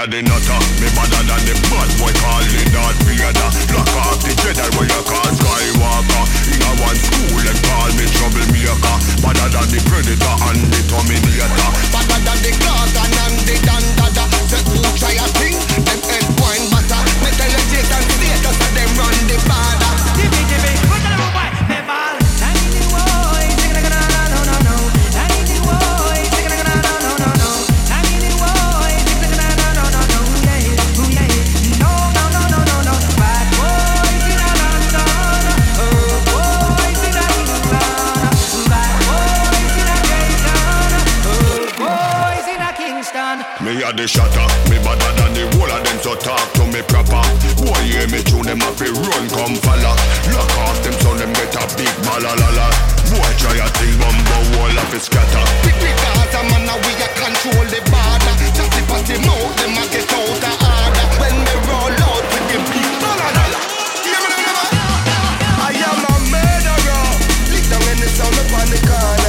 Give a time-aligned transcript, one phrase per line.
[0.00, 0.60] a the nutter.
[0.80, 3.39] Me better than the bad boy calling Darth Vader Lock
[48.80, 49.94] tune them up run come follow.
[50.32, 52.68] Lock off them so them get a big balalala
[53.12, 55.44] Boy try a thing bumbo wall of it scatter.
[55.64, 58.34] Big big Gaza man now we a control the border.
[58.56, 61.06] Chatty patty mouth them a get out of order.
[61.20, 63.60] When they roll out with the big balalala
[65.60, 67.04] I am a murderer.
[67.52, 69.19] Lick down in the sound upon the corner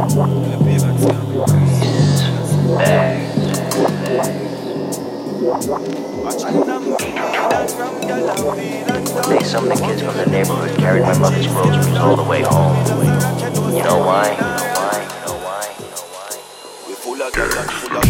[0.00, 0.06] They,
[9.44, 12.76] some of the kids from the neighborhood carried my mother's groceries all the way home.
[13.76, 14.30] You know why?
[14.32, 15.04] You know why?
[15.04, 15.68] You know why?
[15.76, 16.30] You know why?
[17.82, 18.09] You know why?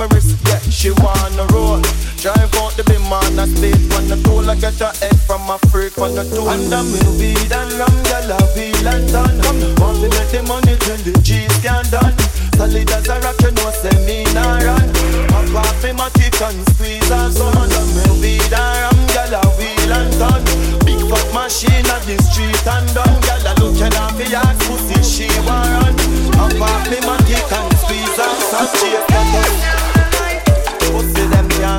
[0.00, 1.76] my wrist, yeah, she wanna roll.
[2.16, 4.48] Drive out the beam on the stage on the tool.
[4.48, 6.48] I get her head from a freak on the tool.
[6.48, 9.36] And I'm in weed and rum, girl, I feel and done.
[9.76, 12.16] Want to make the money till the G's can done.
[12.56, 14.88] Solid as a rock, you know, say me nah run.
[15.28, 17.52] Pop off me my teeth and squeeze her son.
[17.60, 20.44] And I'm in weed and rum, girl, I feel and done.
[20.88, 23.20] Big fuck machine at the street and done.
[23.20, 25.92] Girl, I look at her, me ass pussy, she want run.
[26.32, 28.64] Pop off me my teeth and squeeze her son.
[28.80, 29.79] She a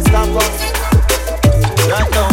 [0.03, 1.89] can't stop us.
[1.89, 2.30] Right now.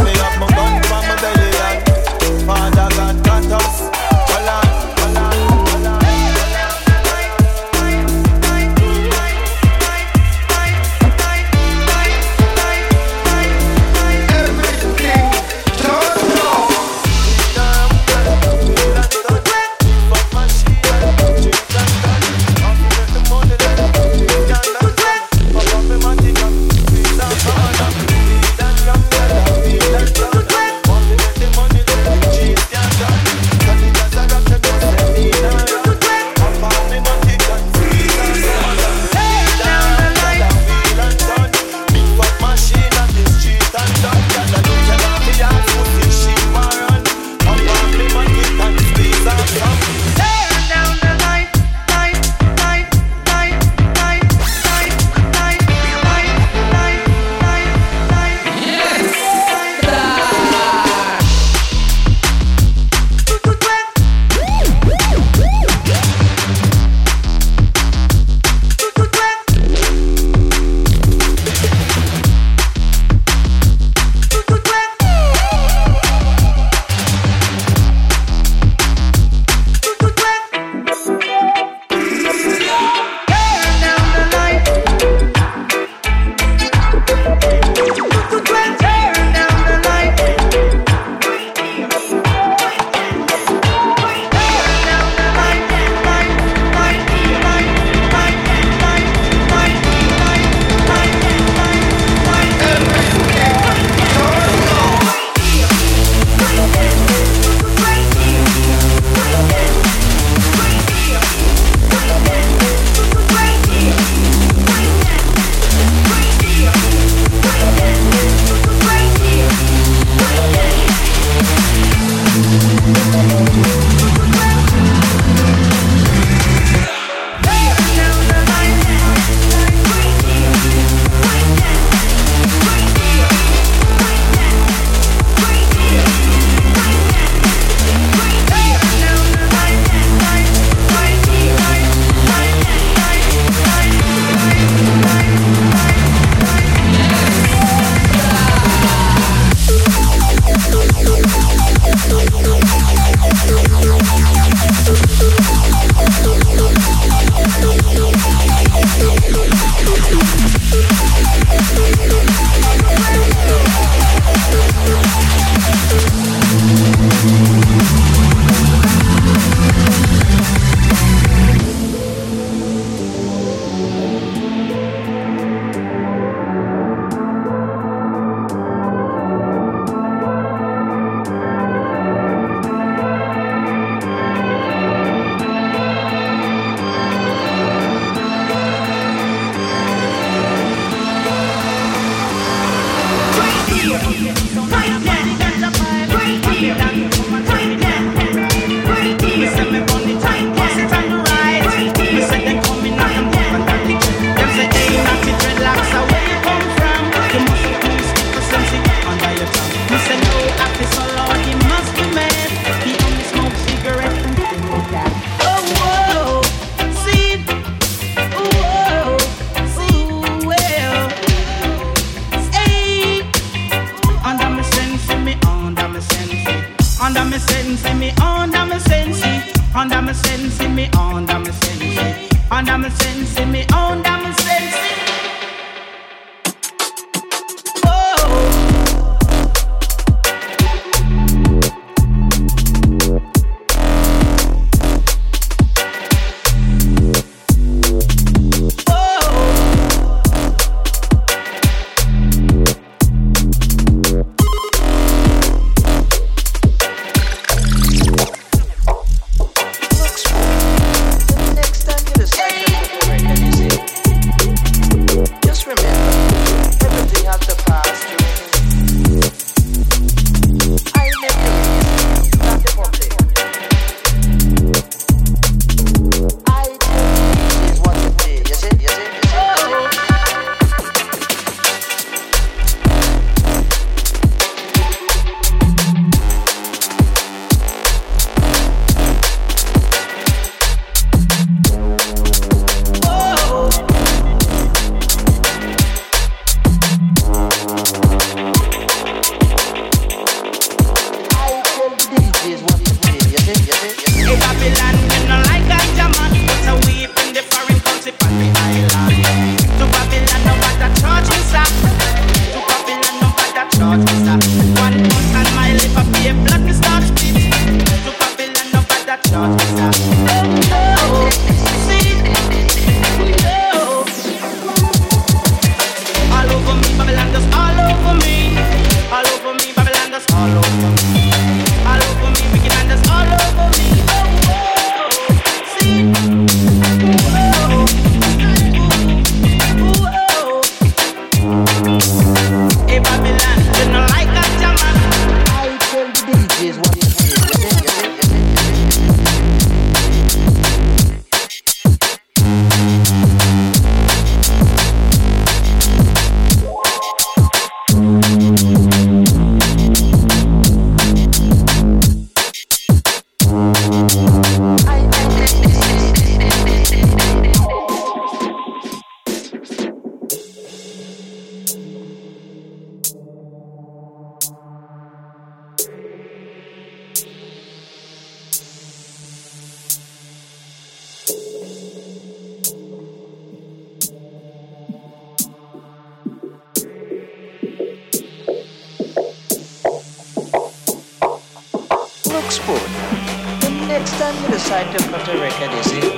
[394.58, 396.12] decide to put a record is it?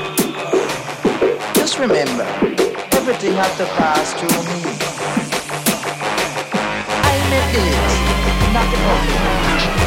[1.54, 2.24] Just remember,
[2.96, 4.62] everything has to pass through me.
[7.04, 9.79] I made it, not the public.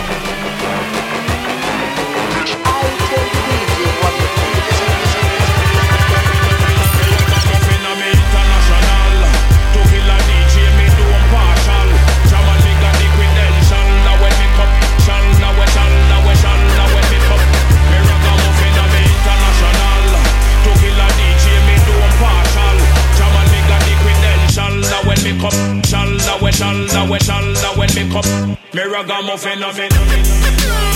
[29.03, 30.92] hagamos fenómeno.